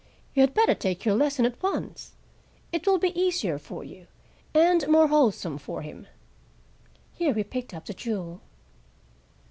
You 0.33 0.41
had 0.41 0.55
better 0.55 0.73
take 0.73 1.05
your 1.05 1.13
lesson 1.13 1.45
at 1.45 1.61
once. 1.61 2.13
It 2.71 2.87
will 2.87 2.97
be 2.97 3.09
easier 3.15 3.59
for 3.59 3.83
you, 3.83 4.07
and 4.51 4.87
more 4.87 5.09
wholesome 5.09 5.59
for 5.59 5.83
him." 5.83 6.07
Here 7.13 7.35
he 7.35 7.43
picked 7.43 7.71
up 7.71 7.85
the 7.85 7.93
jewel. 7.93 8.41